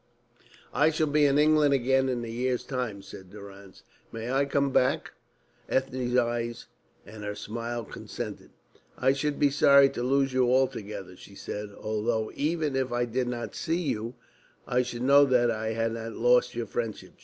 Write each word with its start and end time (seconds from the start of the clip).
"I 0.73 0.89
shall 0.89 1.05
be 1.05 1.27
in 1.27 1.37
England 1.37 1.75
again 1.75 2.09
in 2.09 2.25
a 2.25 2.27
year's 2.27 2.63
time," 2.63 3.03
said 3.03 3.29
Durrance. 3.29 3.83
"May 4.11 4.31
I 4.31 4.45
come 4.45 4.71
back?" 4.71 5.11
Ethne's 5.69 6.15
eyes 6.17 6.65
and 7.05 7.23
her 7.23 7.35
smile 7.35 7.83
consented. 7.85 8.49
"I 8.97 9.13
should 9.13 9.37
be 9.37 9.51
sorry 9.51 9.89
to 9.91 10.01
lose 10.01 10.33
you 10.33 10.51
altogether," 10.51 11.15
she 11.15 11.35
said, 11.35 11.69
"although 11.79 12.31
even 12.33 12.75
if 12.75 12.91
I 12.91 13.05
did 13.05 13.27
not 13.27 13.53
see 13.53 13.79
you, 13.81 14.15
I 14.65 14.81
should 14.81 15.03
know 15.03 15.23
that 15.25 15.51
I 15.51 15.73
had 15.73 15.91
not 15.91 16.13
lost 16.13 16.55
your 16.55 16.65
friendship." 16.65 17.11